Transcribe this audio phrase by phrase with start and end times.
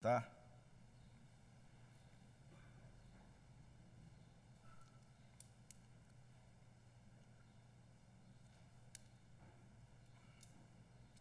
[0.00, 0.30] Tá?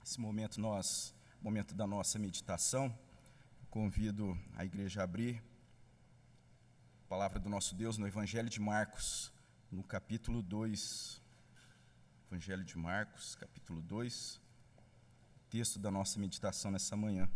[0.04, 2.96] Esse momento nós, momento da nossa meditação,
[3.71, 5.44] convido a igreja a abrir
[7.04, 9.34] a palavra do nosso Deus no Evangelho de Marcos,
[9.71, 11.20] no capítulo 2.
[12.30, 14.41] Evangelho de Marcos, capítulo 2,
[15.50, 17.28] texto da nossa meditação nessa manhã.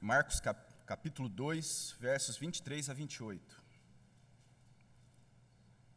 [0.00, 0.40] Marcos
[0.86, 3.62] capítulo 2, versos 23 a 28.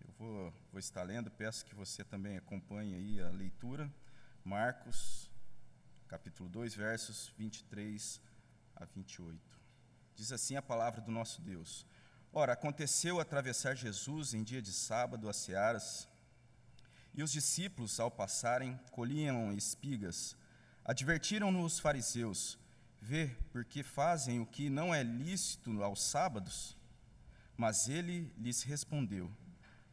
[0.05, 3.89] Eu vou, vou estar lendo, peço que você também acompanhe aí a leitura.
[4.43, 5.31] Marcos
[6.05, 8.19] capítulo 2, versos 23
[8.75, 9.39] a 28.
[10.15, 11.87] Diz assim a palavra do nosso Deus.
[12.33, 16.09] Ora, aconteceu atravessar Jesus em dia de sábado as searas,
[17.13, 20.35] e os discípulos, ao passarem, colhiam espigas.
[20.83, 22.59] Advertiram-no os fariseus
[23.07, 26.75] Vê, porque fazem o que não é lícito aos sábados?
[27.55, 29.31] Mas ele lhes respondeu: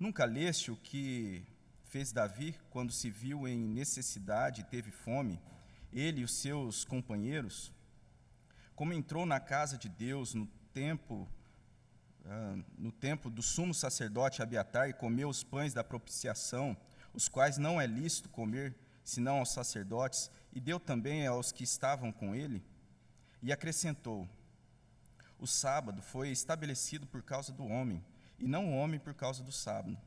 [0.00, 1.46] Nunca leste o que
[1.84, 5.38] fez Davi quando se viu em necessidade e teve fome,
[5.92, 7.70] ele e os seus companheiros?
[8.74, 11.28] Como entrou na casa de Deus no tempo
[12.24, 16.74] ah, no tempo do sumo sacerdote Abiatar e comeu os pães da propiciação,
[17.12, 18.74] os quais não é lícito comer,
[19.04, 22.71] senão aos sacerdotes, e deu também aos que estavam com ele?
[23.42, 24.28] E acrescentou:
[25.38, 28.04] O sábado foi estabelecido por causa do homem,
[28.38, 29.98] e não o homem por causa do sábado,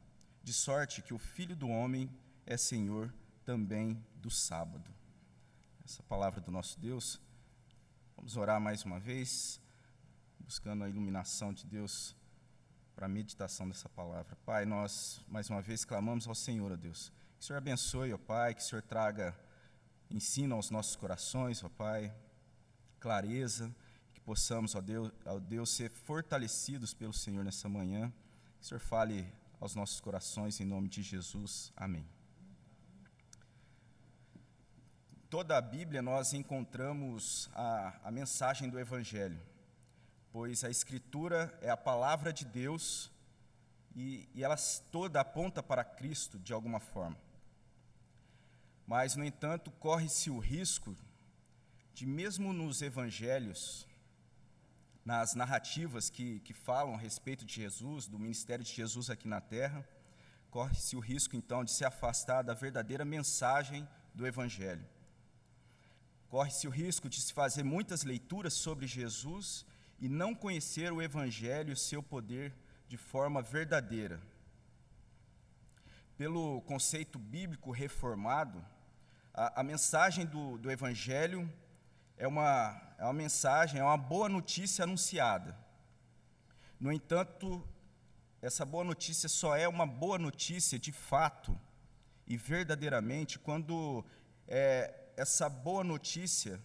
[0.42, 2.10] de sorte que o filho do homem
[2.46, 4.90] é senhor também do sábado.
[5.84, 7.22] Essa palavra do nosso Deus.
[8.16, 9.62] Vamos orar mais uma vez,
[10.40, 12.16] buscando a iluminação de Deus
[12.96, 14.38] para a meditação dessa palavra.
[14.46, 17.12] Pai, nós mais uma vez clamamos ao Senhor, ó Deus.
[17.38, 19.38] Que o Senhor abençoe, ó Pai, que o Senhor traga
[20.10, 22.16] ensino aos nossos corações, ó Pai,
[23.06, 23.72] clareza,
[24.16, 28.12] que possamos, ó Deus, ó Deus, ser fortalecidos pelo Senhor nessa manhã.
[28.58, 31.72] Que o Senhor fale aos nossos corações em nome de Jesus.
[31.78, 32.04] Amém.
[35.30, 39.40] Toda a Bíblia nós encontramos a, a mensagem do Evangelho,
[40.32, 43.12] pois a Escritura é a palavra de Deus
[43.96, 44.56] e, e ela
[44.92, 47.18] toda aponta para Cristo de alguma forma.
[48.88, 50.96] Mas, no entanto, corre-se o risco
[51.96, 53.88] de mesmo nos evangelhos,
[55.06, 59.40] nas narrativas que, que falam a respeito de Jesus, do ministério de Jesus aqui na
[59.40, 59.88] terra,
[60.52, 64.86] corre-se o risco então de se afastar da verdadeira mensagem do evangelho.
[66.28, 69.66] Corre-se o risco de se fazer muitas leituras sobre Jesus
[69.98, 72.54] e não conhecer o evangelho e o seu poder
[72.90, 74.22] de forma verdadeira.
[76.18, 78.66] Pelo conceito bíblico reformado,
[79.34, 81.50] a, a mensagem do, do evangelho
[82.18, 85.58] é uma, é uma mensagem, é uma boa notícia anunciada.
[86.80, 87.68] No entanto,
[88.42, 91.60] essa boa notícia só é uma boa notícia de fato
[92.28, 94.06] e verdadeiramente quando
[94.48, 96.62] é, essa boa notícia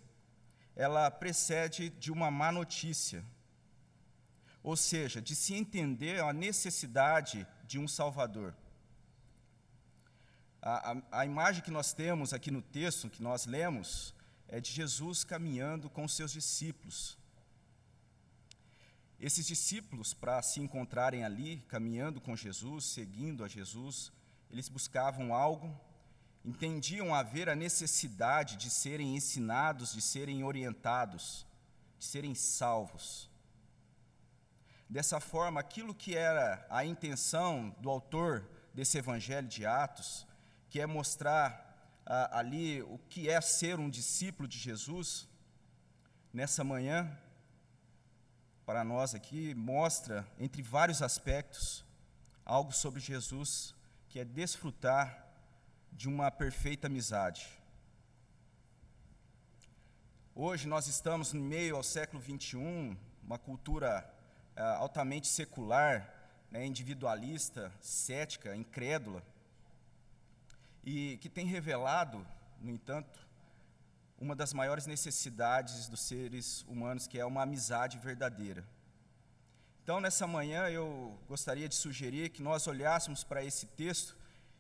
[0.77, 3.25] ela precede de uma má notícia.
[4.63, 8.55] Ou seja, de se entender a necessidade de um Salvador.
[10.63, 14.15] A, a, a imagem que nós temos aqui no texto que nós lemos
[14.59, 17.19] de Jesus caminhando com seus discípulos.
[19.21, 24.11] Esses discípulos, para se encontrarem ali, caminhando com Jesus, seguindo a Jesus,
[24.51, 25.79] eles buscavam algo,
[26.43, 31.47] entendiam haver a necessidade de serem ensinados, de serem orientados,
[31.99, 33.29] de serem salvos.
[34.89, 40.27] Dessa forma, aquilo que era a intenção do autor desse evangelho de Atos,
[40.71, 41.70] que é mostrar
[42.13, 45.29] ah, ali o que é ser um discípulo de Jesus,
[46.33, 47.17] nessa manhã,
[48.67, 51.85] para nós aqui, mostra, entre vários aspectos,
[52.45, 53.77] algo sobre Jesus,
[54.09, 55.25] que é desfrutar
[55.93, 57.49] de uma perfeita amizade.
[60.35, 64.13] Hoje nós estamos no meio ao século XXI, uma cultura
[64.57, 66.13] ah, altamente secular,
[66.51, 69.23] né, individualista, cética, incrédula
[70.85, 72.27] e que tem revelado,
[72.61, 73.27] no entanto,
[74.19, 78.67] uma das maiores necessidades dos seres humanos, que é uma amizade verdadeira.
[79.83, 84.15] Então, nessa manhã, eu gostaria de sugerir que nós olhássemos para esse texto,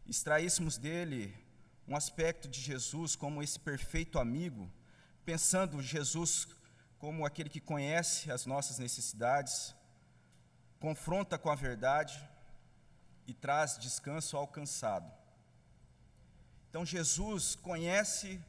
[0.06, 1.34] extraíssemos dele
[1.86, 4.70] um aspecto de Jesus como esse perfeito amigo,
[5.24, 6.48] pensando Jesus
[6.98, 9.74] como aquele que conhece as nossas necessidades,
[10.78, 12.18] confronta com a verdade
[13.26, 15.19] e traz descanso ao cansado.
[16.70, 18.40] Então, Jesus conhece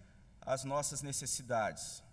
[0.42, 2.04] as nossas necessidades.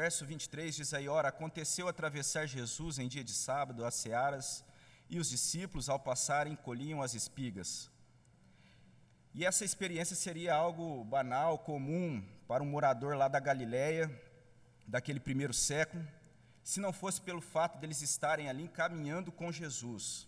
[0.00, 4.64] Verso 23 diz aí: Ora, aconteceu atravessar Jesus em dia de sábado as searas,
[5.10, 7.90] e os discípulos, ao passarem, colhiam as espigas.
[9.34, 14.10] E essa experiência seria algo banal, comum para um morador lá da Galiléia,
[14.86, 16.06] daquele primeiro século,
[16.64, 20.26] se não fosse pelo fato deles estarem ali caminhando com Jesus.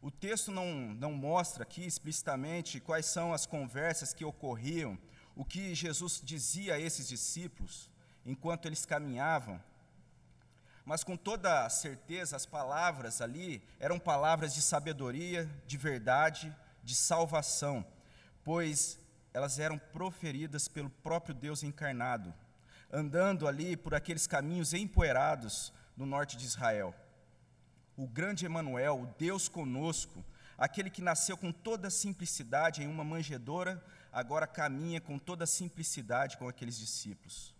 [0.00, 4.98] O texto não, não mostra aqui explicitamente quais são as conversas que ocorriam,
[5.36, 7.90] o que Jesus dizia a esses discípulos
[8.24, 9.62] enquanto eles caminhavam,
[10.84, 17.84] mas com toda certeza as palavras ali eram palavras de sabedoria, de verdade, de salvação
[18.48, 18.98] pois
[19.34, 22.32] elas eram proferidas pelo próprio Deus encarnado,
[22.90, 26.94] andando ali por aqueles caminhos empoeirados no norte de Israel.
[27.94, 30.24] O grande Emanuel, o Deus conosco,
[30.56, 36.48] aquele que nasceu com toda simplicidade em uma manjedoura, agora caminha com toda simplicidade com
[36.48, 37.54] aqueles discípulos.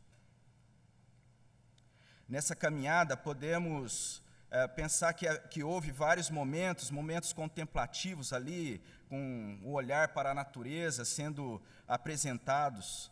[2.26, 9.72] Nessa caminhada podemos é, pensar que, que houve vários momentos, momentos contemplativos ali, com o
[9.72, 13.10] olhar para a natureza sendo apresentados,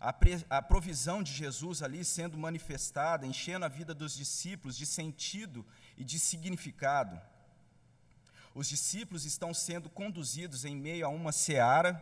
[0.00, 4.86] a, pre, a provisão de Jesus ali sendo manifestada, enchendo a vida dos discípulos de
[4.86, 5.64] sentido
[5.96, 7.20] e de significado.
[8.54, 12.00] Os discípulos estão sendo conduzidos em meio a uma seara,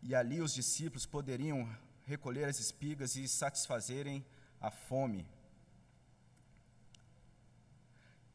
[0.00, 1.68] e ali os discípulos poderiam
[2.06, 4.24] recolher as espigas e satisfazerem
[4.60, 5.26] a fome.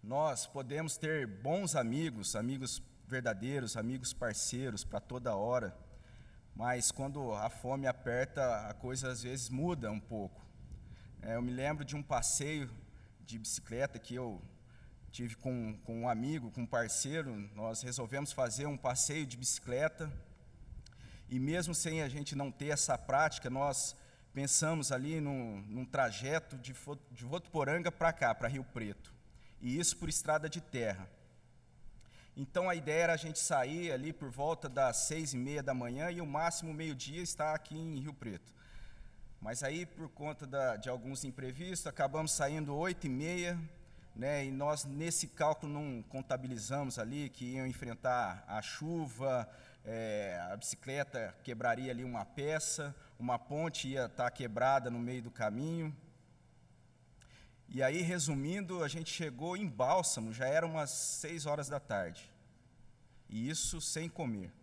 [0.04, 5.74] Nós podemos ter bons amigos, amigos verdadeiros, amigos parceiros para toda hora,
[6.54, 10.46] mas quando a fome aperta, a coisa às vezes muda um pouco.
[11.22, 12.70] É, eu me lembro de um passeio
[13.26, 14.42] de bicicleta que eu
[15.10, 20.12] tive com, com um amigo, com um parceiro, nós resolvemos fazer um passeio de bicicleta,
[21.30, 23.96] e mesmo sem a gente não ter essa prática, nós
[24.34, 26.76] pensamos ali num, num trajeto de,
[27.10, 29.13] de Votuporanga para cá, para Rio Preto
[29.64, 31.10] e isso por estrada de terra.
[32.36, 35.74] Então a ideia era a gente sair ali por volta das seis e meia da
[35.74, 38.52] manhã e o máximo meio-dia estar aqui em Rio Preto.
[39.40, 43.58] Mas aí, por conta da, de alguns imprevistos, acabamos saindo oito e meia,
[44.16, 49.50] né, e nós nesse cálculo não contabilizamos ali que iam enfrentar a chuva,
[49.86, 55.32] é, a bicicleta quebraria ali uma peça, uma ponte ia estar quebrada no meio do
[55.32, 55.96] caminho.
[57.76, 62.32] E aí, resumindo, a gente chegou em Bálsamo, já era umas seis horas da tarde.
[63.28, 64.54] E isso sem comer.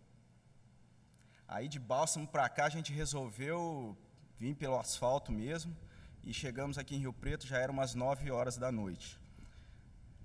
[1.45, 3.97] Aí de Bálsamo para cá a gente resolveu
[4.39, 5.75] vir pelo asfalto mesmo.
[6.23, 9.19] E chegamos aqui em Rio Preto, já era umas nove horas da noite.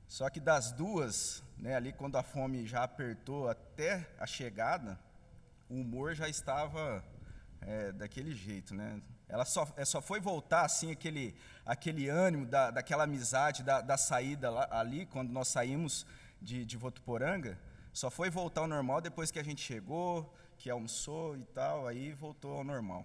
[0.07, 4.97] Só que das duas, né, ali quando a fome já apertou até a chegada,
[5.69, 7.05] o humor já estava
[7.61, 9.03] é, daquele jeito, né?
[9.29, 11.35] Ela só, é, só foi voltar assim aquele,
[11.65, 16.07] aquele ânimo da, daquela amizade da, da saída lá, ali quando nós saímos
[16.41, 17.59] de, de Votuporanga,
[17.93, 22.13] só foi voltar ao normal depois que a gente chegou, que almoçou e tal, aí
[22.13, 23.05] voltou ao normal.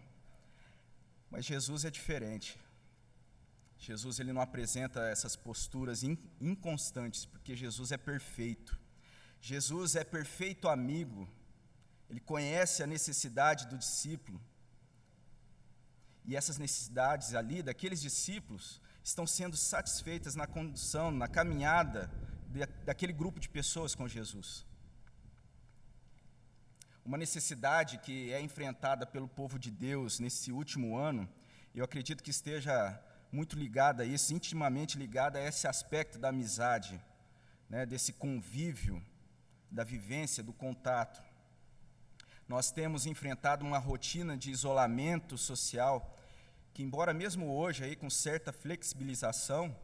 [1.29, 2.59] Mas Jesus é diferente.
[3.77, 8.77] Jesus ele não apresenta essas posturas in, inconstantes, porque Jesus é perfeito.
[9.39, 11.27] Jesus é perfeito amigo.
[12.07, 14.39] Ele conhece a necessidade do discípulo.
[16.25, 22.11] E essas necessidades ali daqueles discípulos estão sendo satisfeitas na condução, na caminhada
[22.47, 24.65] de, daquele grupo de pessoas com Jesus.
[27.03, 31.27] Uma necessidade que é enfrentada pelo povo de Deus nesse último ano,
[31.73, 33.01] eu acredito que esteja
[33.31, 37.01] muito ligada a isso, intimamente ligada a esse aspecto da amizade,
[37.69, 39.03] né, desse convívio,
[39.71, 41.23] da vivência, do contato.
[42.47, 46.17] Nós temos enfrentado uma rotina de isolamento social
[46.73, 49.75] que, embora mesmo hoje aí com certa flexibilização,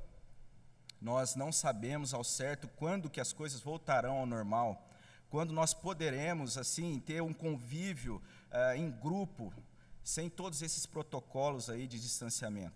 [1.02, 4.90] nós não sabemos ao certo quando que as coisas voltarão ao normal,
[5.30, 8.22] quando nós poderemos assim ter um convívio
[8.52, 9.54] uh, em grupo,
[10.04, 12.76] sem todos esses protocolos aí de distanciamento.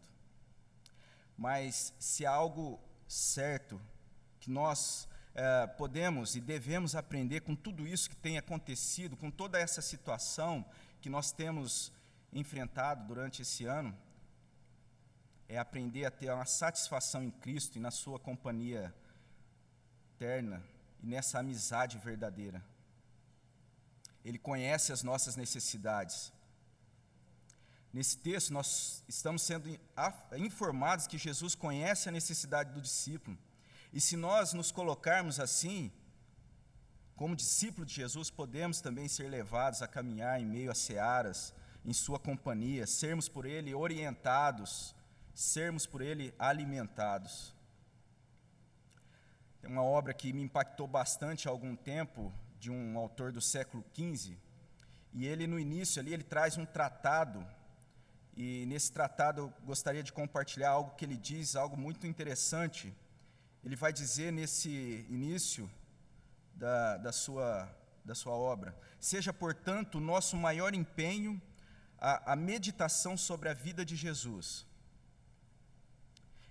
[1.38, 3.82] Mas se há algo certo
[4.40, 9.60] que nós é, podemos e devemos aprender com tudo isso que tem acontecido, com toda
[9.60, 10.66] essa situação
[11.00, 11.92] que nós temos
[12.34, 13.98] enfrentado durante esse ano,
[15.48, 18.94] é aprender a ter uma satisfação em Cristo e na Sua companhia
[20.16, 20.64] eterna
[21.02, 22.64] e nessa amizade verdadeira.
[24.24, 26.32] Ele conhece as nossas necessidades.
[27.92, 29.68] Nesse texto, nós estamos sendo
[30.38, 33.38] informados que Jesus conhece a necessidade do discípulo.
[33.92, 35.92] E se nós nos colocarmos assim,
[37.16, 41.54] como discípulo de Jesus, podemos também ser levados a caminhar em meio a searas,
[41.86, 44.96] em Sua companhia, sermos por Ele orientados,
[45.34, 47.54] sermos por Ele alimentados.
[49.60, 53.84] Tem uma obra que me impactou bastante há algum tempo, de um autor do século
[53.94, 54.38] XV,
[55.14, 57.46] e ele, no início ali, ele traz um tratado
[58.36, 62.96] e nesse tratado eu gostaria de compartilhar algo que ele diz, algo muito interessante.
[63.64, 65.70] Ele vai dizer nesse início
[66.54, 67.70] da, da, sua,
[68.04, 71.42] da sua obra: Seja, portanto, o nosso maior empenho
[72.02, 74.66] a, a meditação sobre a vida de Jesus.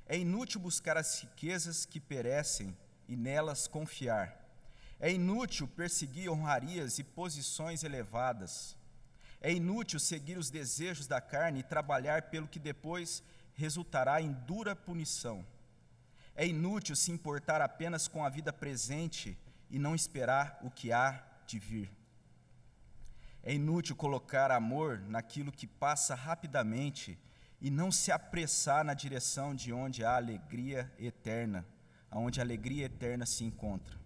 [0.07, 2.77] É inútil buscar as riquezas que perecem
[3.09, 4.37] e nelas confiar.
[5.01, 8.77] É inútil perseguir honrarias e posições elevadas.
[9.41, 13.23] É inútil seguir os desejos da carne e trabalhar pelo que depois
[13.55, 15.45] resultará em dura punição.
[16.35, 19.37] É inútil se importar apenas com a vida presente
[19.69, 21.91] e não esperar o que há de vir.
[23.43, 27.19] É inútil colocar amor naquilo que passa rapidamente
[27.61, 31.65] e não se apressar na direção de onde há alegria eterna,
[32.11, 33.99] aonde a alegria eterna se encontra.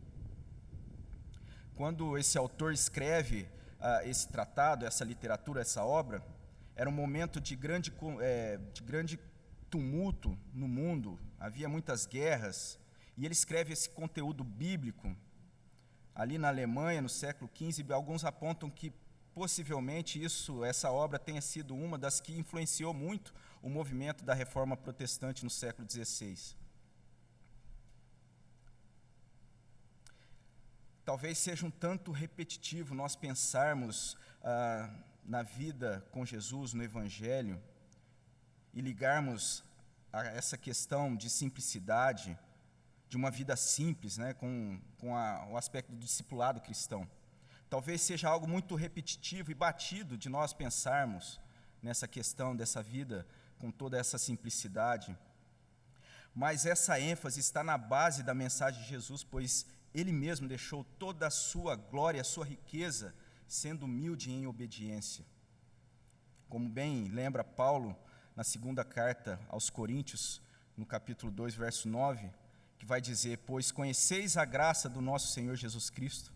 [1.75, 3.49] Quando esse autor escreve
[3.81, 6.25] uh, esse tratado, essa literatura, essa obra,
[6.77, 9.19] era um momento de grande, é, de grande
[9.71, 12.79] tumulto no mundo, havia muitas guerras,
[13.19, 15.15] e ele escreve esse conteúdo bíblico.
[16.15, 18.91] Ali na Alemanha, no século XV, alguns apontam que
[19.35, 24.75] possivelmente isso, essa obra tenha sido uma das que influenciou muito o movimento da reforma
[24.75, 26.57] protestante no século XVI.
[31.05, 34.89] Talvez seja um tanto repetitivo nós pensarmos ah,
[35.23, 37.63] na vida com Jesus, no Evangelho,
[38.73, 39.63] e ligarmos
[40.15, 42.39] a essa questão de simplicidade,
[43.09, 47.09] de uma vida simples, né, com, com a, o aspecto do discipulado cristão.
[47.69, 51.41] Talvez seja algo muito repetitivo e batido de nós pensarmos
[51.83, 53.27] nessa questão dessa vida
[53.59, 55.19] com toda essa simplicidade.
[56.33, 61.27] Mas essa ênfase está na base da mensagem de Jesus, pois ele mesmo deixou toda
[61.27, 63.13] a sua glória, a sua riqueza,
[63.49, 65.25] sendo humilde em obediência.
[66.49, 67.97] Como bem lembra Paulo
[68.35, 70.43] na segunda carta aos Coríntios,
[70.77, 72.31] no capítulo 2, verso 9,
[72.79, 76.33] que vai dizer: Pois conheceis a graça do nosso Senhor Jesus Cristo,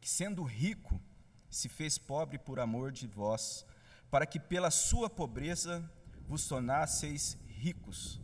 [0.00, 1.00] que sendo rico,
[1.48, 3.64] se fez pobre por amor de vós,
[4.10, 5.88] para que pela sua pobreza
[6.28, 8.20] vos tornasseis ricos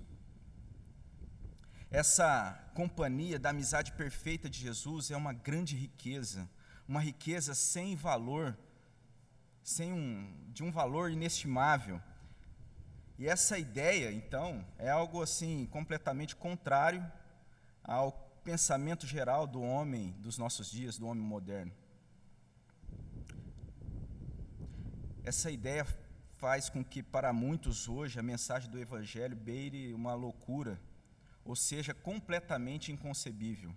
[1.90, 6.48] essa companhia da amizade perfeita de Jesus é uma grande riqueza,
[6.86, 8.56] uma riqueza sem valor,
[9.62, 11.98] sem um, de um valor inestimável.
[13.18, 17.04] E essa ideia, então, é algo assim completamente contrário
[17.82, 18.12] ao
[18.44, 21.72] pensamento geral do homem dos nossos dias, do homem moderno.
[25.24, 25.86] Essa ideia
[26.36, 30.78] faz com que para muitos hoje a mensagem do evangelho beire uma loucura
[31.46, 33.72] ou seja, completamente inconcebível.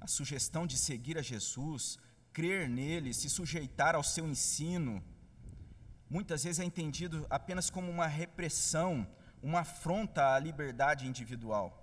[0.00, 1.98] A sugestão de seguir a Jesus,
[2.32, 5.02] crer nele, se sujeitar ao seu ensino,
[6.08, 9.06] muitas vezes é entendido apenas como uma repressão,
[9.42, 11.80] uma afronta à liberdade individual.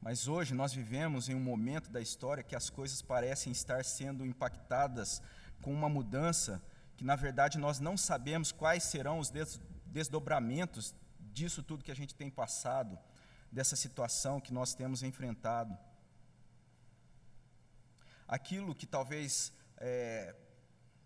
[0.00, 4.26] Mas hoje nós vivemos em um momento da história que as coisas parecem estar sendo
[4.26, 5.22] impactadas
[5.62, 6.62] com uma mudança
[6.94, 9.32] que, na verdade, nós não sabemos quais serão os
[9.86, 10.94] desdobramentos
[11.32, 12.98] disso tudo que a gente tem passado,
[13.50, 15.76] dessa situação que nós temos enfrentado.
[18.28, 20.34] Aquilo que talvez é,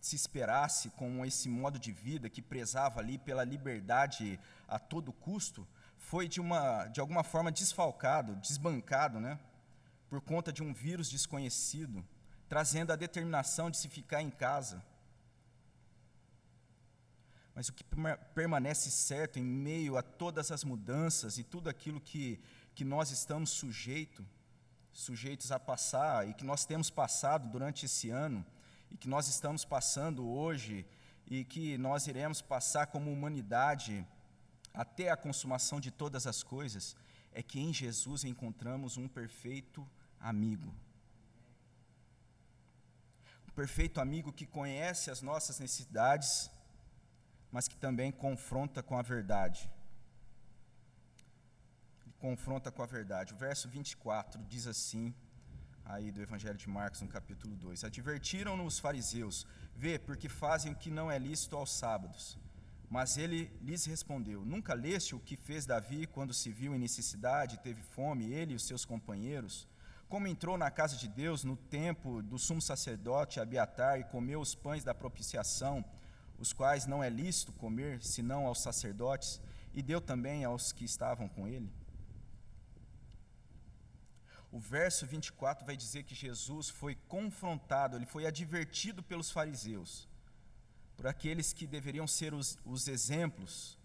[0.09, 5.67] se esperasse com esse modo de vida que prezava ali pela liberdade a todo custo,
[5.97, 9.39] foi de, uma, de alguma forma desfalcado, desbancado, né?
[10.09, 12.05] por conta de um vírus desconhecido,
[12.49, 14.83] trazendo a determinação de se ficar em casa
[17.59, 17.83] mas o que
[18.37, 22.41] permanece certo em meio a todas as mudanças e tudo aquilo que,
[22.73, 24.25] que nós estamos sujeito,
[24.93, 28.47] sujeitos a passar e que nós temos passado durante esse ano
[28.91, 30.87] e que nós estamos passando hoje
[31.27, 34.07] e que nós iremos passar como humanidade
[34.73, 36.97] até a consumação de todas as coisas,
[37.33, 39.87] é que em Jesus encontramos um perfeito
[40.21, 40.73] amigo.
[43.49, 46.51] Um perfeito amigo que conhece as nossas necessidades,
[47.51, 49.71] mas que também confronta com a verdade.
[52.03, 53.35] Ele confronta com a verdade.
[53.35, 55.15] O verso 24 diz assim,
[55.89, 60.77] aí do Evangelho de Marcos, no capítulo 2: Advertiram-no os fariseus, vê, porque fazem o
[60.77, 62.39] que não é lícito aos sábados.
[62.91, 67.59] Mas ele lhes respondeu: Nunca leste o que fez Davi quando se viu em necessidade
[67.59, 69.67] teve fome, ele e os seus companheiros?
[70.09, 74.55] Como entrou na casa de Deus no tempo do sumo sacerdote Abiatar e comeu os
[74.55, 75.85] pães da propiciação,
[76.39, 79.41] os quais não é lícito comer, senão aos sacerdotes,
[79.75, 81.71] e deu também aos que estavam com ele?
[84.51, 90.09] O verso 24 vai dizer que Jesus foi confrontado, ele foi advertido pelos fariseus,
[90.97, 93.79] por aqueles que deveriam ser os, os exemplos,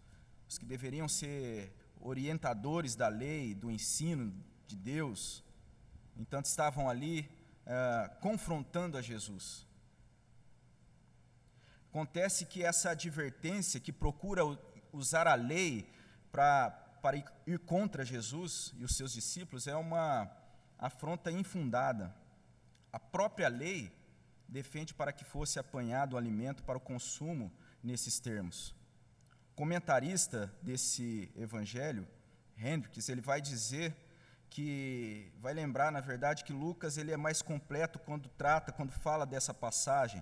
[0.47, 4.33] os que deveriam ser orientadores da lei, do ensino
[4.65, 5.43] de Deus.
[6.15, 7.29] Então estavam ali
[7.65, 9.67] uh, confrontando a Jesus.
[11.89, 14.43] Acontece que essa advertência que procura
[14.91, 15.89] usar a lei
[16.31, 16.73] para
[17.45, 20.25] ir contra Jesus e os seus discípulos é uma
[20.77, 22.13] afronta infundada.
[22.91, 23.91] A própria lei
[24.47, 27.51] defende para que fosse apanhado o alimento para o consumo
[27.83, 28.75] nesses termos.
[29.51, 32.07] O comentarista desse evangelho,
[32.57, 33.95] Hendricks, ele vai dizer
[34.49, 39.25] que vai lembrar, na verdade, que Lucas ele é mais completo quando trata, quando fala
[39.25, 40.21] dessa passagem.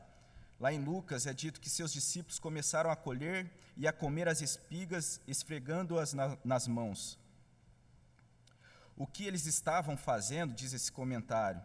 [0.57, 4.41] Lá em Lucas é dito que seus discípulos começaram a colher e a comer as
[4.41, 7.19] espigas, esfregando-as na, nas mãos.
[9.01, 11.59] O que eles estavam fazendo, diz esse comentário,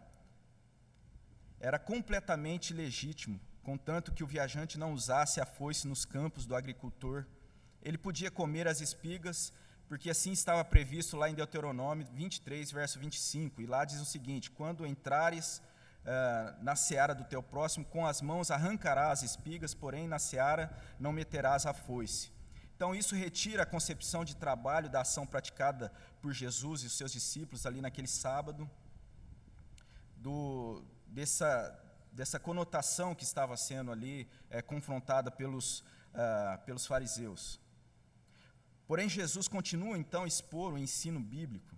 [1.59, 7.27] era completamente legítimo, contanto que o viajante não usasse a foice nos campos do agricultor.
[7.83, 9.53] Ele podia comer as espigas,
[9.87, 13.61] porque assim estava previsto lá em Deuteronômio 23, verso 25.
[13.61, 18.19] E lá diz o seguinte: Quando entrares uh, na seara do teu próximo, com as
[18.19, 22.31] mãos arrancarás as espigas, porém na seara não meterás a foice.
[22.77, 25.91] Então, isso retira a concepção de trabalho da ação praticada
[26.21, 28.69] por Jesus e os seus discípulos ali naquele sábado,
[30.15, 31.49] do, dessa,
[32.11, 37.59] dessa conotação que estava sendo ali é, confrontada pelos, uh, pelos fariseus.
[38.85, 41.75] Porém, Jesus continua então a expor o ensino bíblico,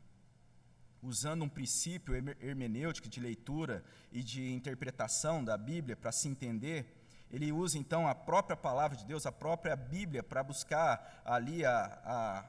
[1.01, 6.98] usando um princípio hermenêutico de leitura e de interpretação da Bíblia para se entender
[7.31, 12.01] ele usa então a própria palavra de Deus, a própria Bíblia, para buscar ali a,
[12.03, 12.45] a,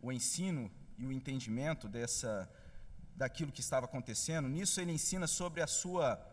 [0.00, 2.48] o ensino e o entendimento dessa,
[3.16, 4.48] daquilo que estava acontecendo.
[4.48, 6.24] Nisso ele ensina sobre a sua,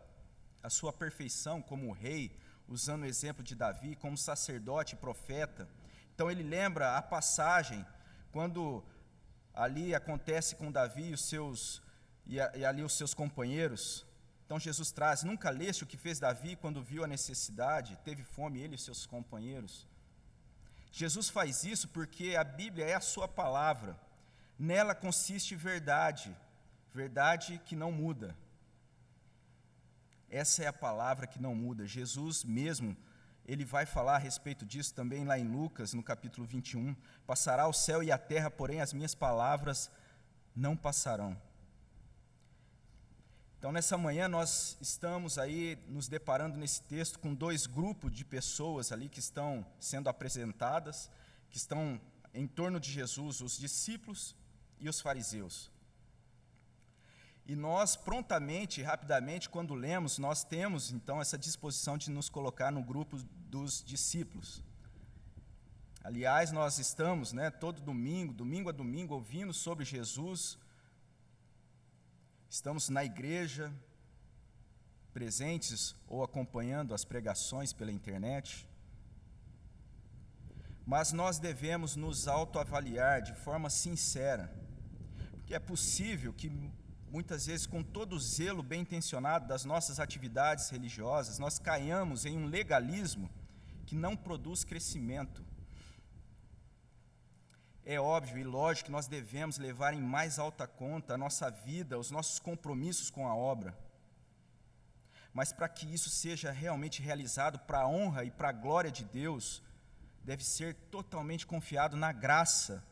[0.62, 5.67] a sua perfeição como rei, usando o exemplo de Davi como sacerdote e profeta.
[6.13, 7.84] Então ele lembra a passagem
[8.32, 8.84] quando
[9.52, 11.82] ali acontece com Davi e os seus
[12.28, 14.06] e, e ali os seus companheiros
[14.50, 18.60] então Jesus traz: Nunca leste o que fez Davi quando viu a necessidade, teve fome
[18.60, 19.86] ele e seus companheiros?
[20.92, 23.96] Jesus faz isso porque a Bíblia é a sua palavra.
[24.58, 26.36] Nela consiste verdade,
[26.92, 28.36] verdade que não muda.
[30.28, 31.86] Essa é a palavra que não muda.
[31.86, 32.98] Jesus mesmo,
[33.46, 36.96] ele vai falar a respeito disso também lá em Lucas, no capítulo 21.
[37.28, 39.92] Passará o céu e a terra, porém as minhas palavras
[40.56, 41.40] não passarão.
[43.60, 48.89] Então, nessa manhã, nós estamos aí nos deparando nesse texto com dois grupos de pessoas
[48.89, 51.12] ali que estão sendo apresentadas,
[51.50, 52.00] que estão
[52.34, 54.34] em torno de Jesus, os discípulos
[54.80, 55.69] e os fariseus.
[57.45, 62.82] E nós, prontamente, rapidamente, quando lemos, nós temos então essa disposição de nos colocar no
[62.82, 63.17] grupo
[63.50, 64.63] dos discípulos.
[66.02, 70.58] Aliás, nós estamos, né, todo domingo, domingo a domingo, ouvindo sobre Jesus,
[72.50, 73.72] Estamos na igreja,
[75.14, 78.68] presentes ou acompanhando as pregações pela internet.
[80.84, 84.52] Mas nós devemos nos autoavaliar de forma sincera,
[85.32, 86.50] porque é possível que
[87.12, 92.36] muitas vezes, com todo o zelo bem intencionado das nossas atividades religiosas, nós caiamos em
[92.36, 93.30] um legalismo
[93.86, 95.46] que não produz crescimento,
[97.91, 101.97] é óbvio e lógico que nós devemos levar em mais alta conta a nossa vida,
[101.97, 103.75] os nossos compromissos com a obra.
[105.34, 109.04] Mas para que isso seja realmente realizado para a honra e para a glória de
[109.04, 109.63] Deus,
[110.23, 112.86] deve ser totalmente confiado na graça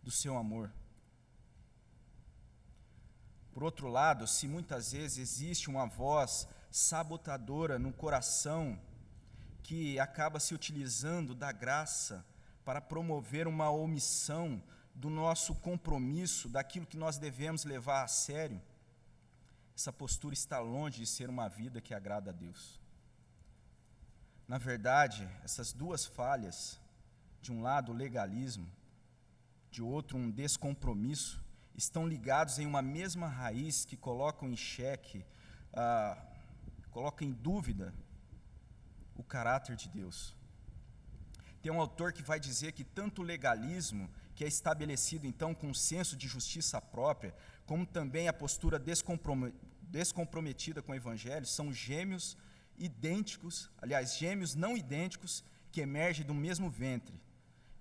[0.00, 0.72] do seu amor.
[3.52, 8.78] Por outro lado, se muitas vezes existe uma voz sabotadora no coração
[9.64, 12.24] que acaba se utilizando da graça
[12.66, 14.60] para promover uma omissão
[14.92, 18.60] do nosso compromisso, daquilo que nós devemos levar a sério,
[19.76, 22.80] essa postura está longe de ser uma vida que agrada a Deus.
[24.48, 26.80] Na verdade, essas duas falhas,
[27.40, 28.68] de um lado o legalismo,
[29.70, 31.40] de outro um descompromisso,
[31.72, 35.24] estão ligados em uma mesma raiz que colocam em xeque,
[35.72, 36.20] ah,
[36.90, 37.94] colocam em dúvida
[39.14, 40.34] o caráter de Deus.
[41.66, 45.66] Tem um autor que vai dizer que tanto o legalismo, que é estabelecido então com
[45.66, 47.34] um senso de justiça própria,
[47.66, 52.36] como também a postura descomprometida com o evangelho, são gêmeos
[52.78, 57.20] idênticos, aliás, gêmeos não idênticos, que emergem do mesmo ventre.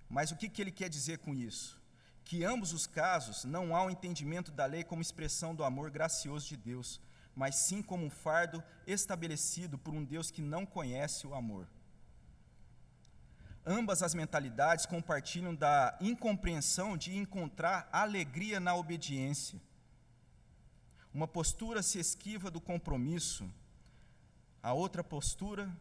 [0.09, 1.79] Mas o que, que ele quer dizer com isso?
[2.23, 5.91] Que ambos os casos não há o um entendimento da lei como expressão do amor
[5.91, 6.99] gracioso de Deus,
[7.35, 11.67] mas sim como um fardo estabelecido por um Deus que não conhece o amor.
[13.67, 19.59] Ambas as mentalidades compartilham da incompreensão de encontrar alegria na obediência.
[21.11, 23.51] Uma postura se esquiva do compromisso,
[24.61, 25.75] a outra postura,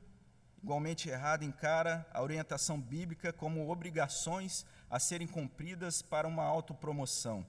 [0.62, 7.44] igualmente errada, encara a orientação bíblica como obrigações a serem cumpridas para uma autopromoção.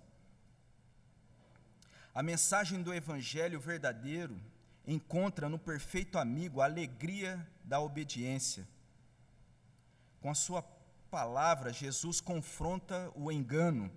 [2.14, 4.38] A mensagem do Evangelho verdadeiro
[4.86, 8.68] encontra no perfeito amigo a alegria da obediência
[10.26, 10.64] com a sua
[11.12, 13.92] palavra, Jesus confronta o engano.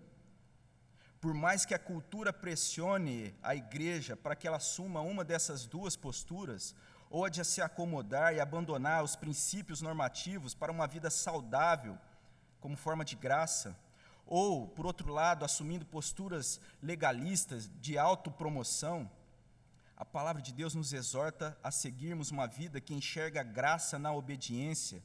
[1.22, 5.96] Por mais que a cultura pressione a igreja para que ela assuma uma dessas duas
[5.96, 6.74] posturas,
[7.08, 11.98] ou a de se acomodar e abandonar os princípios normativos para uma vida saudável,
[12.60, 13.74] como forma de graça,
[14.26, 19.10] ou, por outro lado, assumindo posturas legalistas de autopromoção,
[19.96, 25.02] a palavra de Deus nos exorta a seguirmos uma vida que enxerga graça na obediência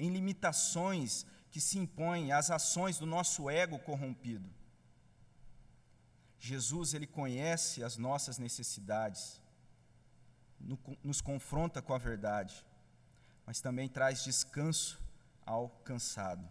[0.00, 4.48] em limitações que se impõem às ações do nosso ego corrompido.
[6.38, 9.42] Jesus, ele conhece as nossas necessidades,
[11.04, 12.64] nos confronta com a verdade,
[13.44, 14.98] mas também traz descanso
[15.44, 16.48] ao cansado.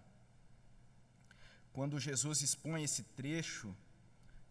[1.74, 3.76] Quando Jesus expõe esse trecho,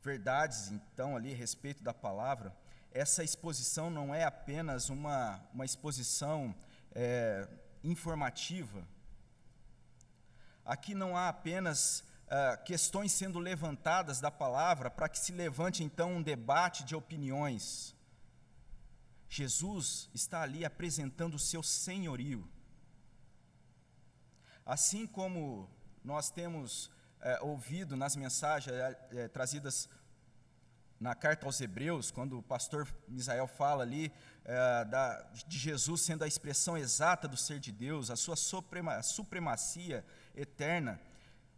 [0.02, 2.56] verdades, então, ali a respeito da palavra,
[2.90, 6.54] essa exposição não é apenas uma, uma exposição
[6.92, 7.46] é,
[7.82, 8.86] informativa.
[10.64, 16.16] Aqui não há apenas uh, questões sendo levantadas da palavra para que se levante então
[16.16, 17.96] um debate de opiniões.
[19.28, 22.48] Jesus está ali apresentando o seu senhorio.
[24.64, 25.70] Assim como
[26.02, 29.88] nós temos eh, ouvido nas mensagens eh, trazidas
[31.00, 34.12] na carta aos Hebreus, quando o pastor Misael fala ali
[34.48, 39.02] é, da, de Jesus sendo a expressão exata do ser de Deus, a sua suprema,
[39.02, 40.02] supremacia
[40.34, 40.98] eterna,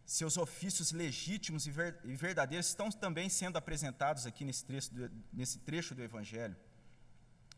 [0.05, 5.11] seus ofícios legítimos e, ver, e, verdadeiros estão também sendo apresentados aqui nesse trecho, do,
[5.33, 6.57] nesse trecho do Evangelho.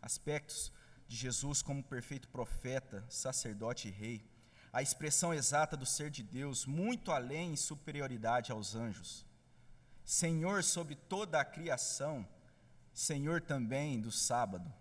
[0.02, 0.70] Aspectos
[1.08, 4.22] de Jesus como perfeito profeta, sacerdote e rei,
[4.70, 9.26] a expressão exata do ser de Deus, muito além em superioridade aos anjos
[10.04, 12.26] Senhor sobre toda a criação,
[12.92, 14.72] Senhor também do sábado.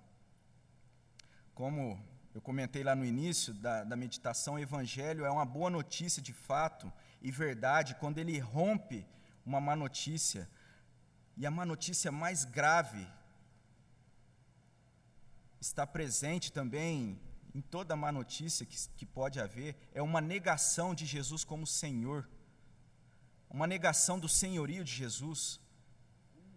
[1.53, 6.21] Como eu comentei lá no início da, da meditação, o Evangelho é uma boa notícia
[6.21, 9.05] de fato e verdade quando ele rompe
[9.45, 10.49] uma má notícia.
[11.37, 13.07] E a má notícia mais grave
[15.59, 17.19] está presente também
[17.53, 22.27] em toda má notícia que, que pode haver, é uma negação de Jesus como Senhor
[23.51, 25.59] uma negação do senhorio de Jesus.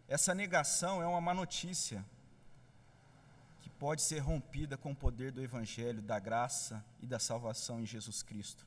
[0.06, 2.04] Essa negação é uma má notícia
[3.64, 7.86] que pode ser rompida com o poder do Evangelho, da graça e da salvação em
[7.86, 8.66] Jesus Cristo.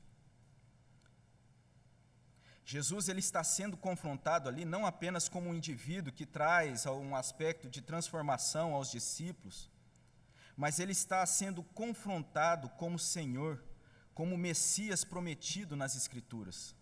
[2.66, 7.70] Jesus ele está sendo confrontado ali não apenas como um indivíduo que traz um aspecto
[7.70, 9.70] de transformação aos discípulos,
[10.56, 13.64] mas ele está sendo confrontado como Senhor,
[14.16, 16.76] como Messias prometido nas Escrituras.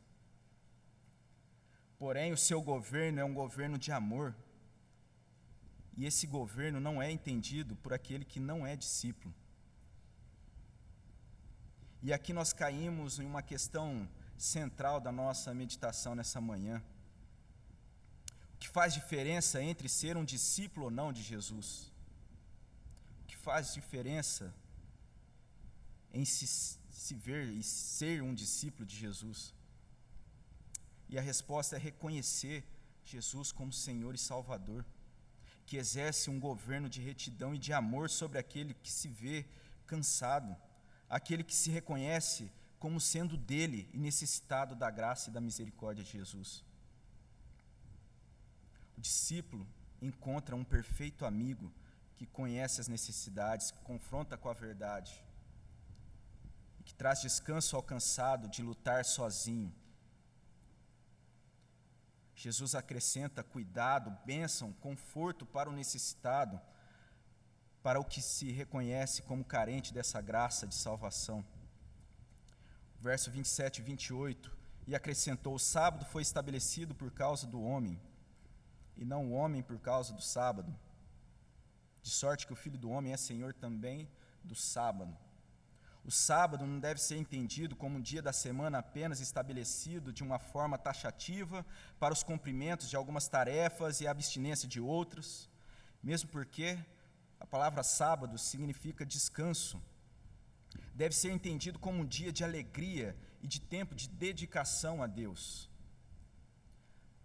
[2.00, 4.34] Porém, o seu governo é um governo de amor.
[5.98, 9.34] E esse governo não é entendido por aquele que não é discípulo.
[12.04, 16.84] E aqui nós caímos em uma questão central da nossa meditação nessa manhã.
[18.54, 21.92] O que faz diferença entre ser um discípulo ou não de Jesus?
[23.24, 24.54] O que faz diferença
[26.14, 26.46] em se,
[26.90, 29.54] se ver e ser um discípulo de Jesus?
[31.10, 32.64] E a resposta é reconhecer
[33.04, 34.86] Jesus como Senhor e Salvador,
[35.66, 39.46] que exerce um governo de retidão e de amor sobre aquele que se vê
[39.88, 40.56] cansado,
[41.10, 46.12] aquele que se reconhece como sendo dele e necessitado da graça e da misericórdia de
[46.12, 46.64] Jesus.
[48.98, 49.68] O discípulo
[50.02, 51.74] encontra um perfeito amigo
[52.16, 55.24] que conhece as necessidades, que confronta com a verdade,
[56.86, 59.74] que traz descanso ao cansado de lutar sozinho
[62.36, 66.60] Jesus acrescenta cuidado, bênção, conforto para o necessitado,
[67.82, 71.46] para o que se reconhece como carente dessa graça de salvação.
[73.00, 74.52] Verso 27 e 28.
[74.88, 78.00] E acrescentou: O sábado foi estabelecido por causa do homem,
[78.98, 80.76] e não o homem por causa do sábado.
[82.04, 84.10] De sorte que o filho do homem é senhor também
[84.44, 85.18] do sábado.
[86.06, 90.38] O sábado não deve ser entendido como um dia da semana apenas estabelecido de uma
[90.38, 91.66] forma taxativa
[92.00, 95.50] para os cumprimentos de algumas tarefas e a abstinência de outras,
[96.04, 96.78] mesmo porque
[97.40, 99.82] a palavra sábado significa descanso.
[100.94, 105.68] Deve ser entendido como um dia de alegria e de tempo de dedicação a Deus.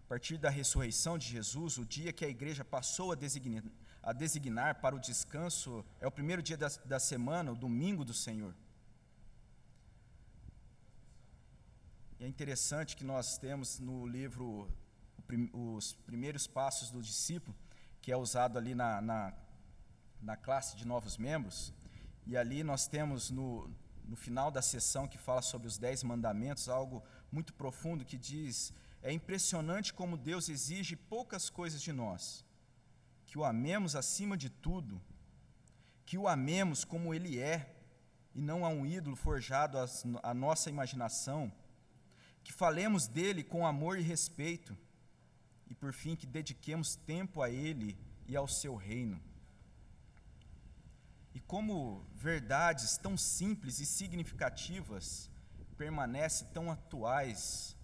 [0.05, 3.63] A partir da ressurreição de Jesus, o dia que a igreja passou a designar,
[4.01, 8.13] a designar para o descanso é o primeiro dia da, da semana, o domingo do
[8.13, 8.55] Senhor.
[12.21, 14.69] E é interessante que nós temos no livro
[15.51, 17.57] Os Primeiros Passos do Discípulo,
[17.99, 19.33] que é usado ali na, na,
[20.21, 21.73] na classe de novos membros,
[22.27, 23.67] e ali nós temos no,
[24.05, 28.71] no final da sessão que fala sobre os Dez Mandamentos, algo muito profundo que diz:
[29.01, 32.45] é impressionante como Deus exige poucas coisas de nós,
[33.25, 35.01] que o amemos acima de tudo,
[36.05, 37.83] que o amemos como Ele é,
[38.35, 39.79] e não a um ídolo forjado
[40.21, 41.51] à nossa imaginação,
[42.43, 44.77] que falemos dele com amor e respeito,
[45.69, 49.21] e por fim que dediquemos tempo a ele e ao seu reino.
[51.33, 55.29] E como verdades tão simples e significativas
[55.77, 57.75] permanecem tão atuais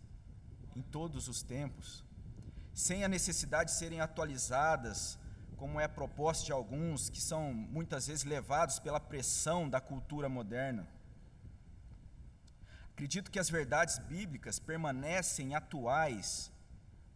[0.76, 2.04] em todos os tempos,
[2.74, 5.18] sem a necessidade de serem atualizadas,
[5.56, 10.30] como é a proposta de alguns que são muitas vezes levados pela pressão da cultura
[10.30, 10.88] moderna.
[12.98, 16.52] Acredito que as verdades bíblicas permanecem atuais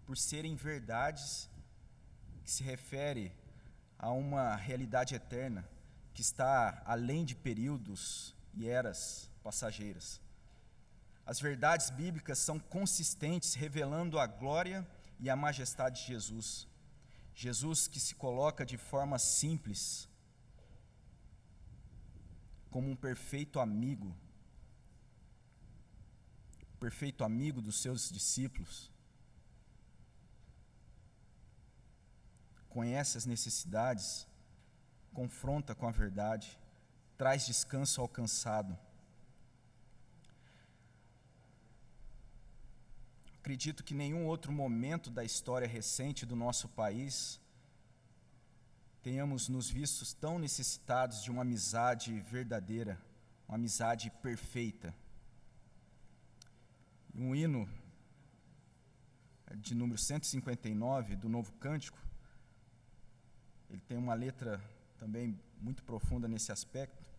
[0.05, 1.49] por serem verdades
[2.43, 3.35] que se refere
[3.97, 5.67] a uma realidade eterna
[6.13, 10.21] que está além de períodos e eras passageiras.
[11.25, 14.87] As verdades bíblicas são consistentes, revelando a glória
[15.19, 16.67] e a majestade de Jesus.
[17.33, 20.07] Jesus que se coloca de forma simples,
[22.69, 24.15] como um perfeito amigo
[26.81, 28.89] perfeito amigo dos seus discípulos,
[32.67, 34.27] conhece as necessidades,
[35.13, 36.59] confronta com a verdade,
[37.19, 38.75] traz descanso ao cansado.
[43.37, 47.39] Acredito que nenhum outro momento da história recente do nosso país
[49.03, 52.99] tenhamos nos vistos tão necessitados de uma amizade verdadeira,
[53.47, 54.91] uma amizade perfeita
[57.13, 57.67] um hino
[59.57, 61.97] de número 159 do Novo Cântico.
[63.69, 64.61] Ele tem uma letra
[64.97, 67.09] também muito profunda nesse aspecto.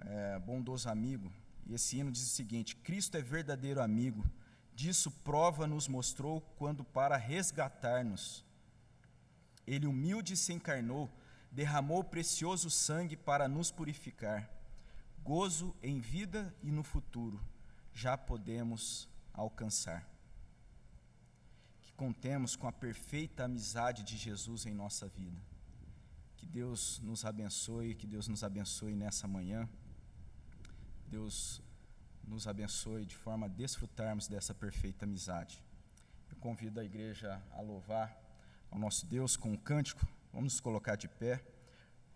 [0.00, 1.32] É, bondoso amigo.
[1.66, 4.24] E esse hino diz o seguinte: Cristo é verdadeiro amigo.
[4.74, 8.44] Disso prova nos mostrou quando, para resgatar-nos,
[9.64, 11.08] Ele humilde se encarnou,
[11.50, 14.50] derramou precioso sangue para nos purificar.
[15.22, 17.40] Gozo em vida e no futuro
[17.94, 20.06] já podemos alcançar.
[21.80, 25.40] Que contemos com a perfeita amizade de Jesus em nossa vida.
[26.36, 29.68] Que Deus nos abençoe, que Deus nos abençoe nessa manhã.
[31.06, 31.62] Deus
[32.26, 35.62] nos abençoe de forma a desfrutarmos dessa perfeita amizade.
[36.30, 38.20] Eu convido a igreja a louvar
[38.70, 40.04] ao nosso Deus com um cântico.
[40.32, 41.44] Vamos nos colocar de pé.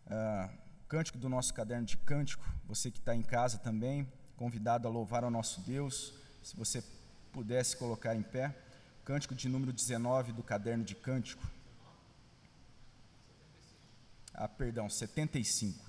[0.06, 2.44] Uh, cântico do nosso caderno de cântico.
[2.64, 6.14] Você que está em casa também, convidado a louvar ao nosso Deus.
[6.42, 6.82] Se você
[7.32, 8.56] pudesse colocar em pé,
[9.04, 11.42] cântico de número 19 do caderno de cântico.
[14.32, 15.87] Ah, perdão, 75.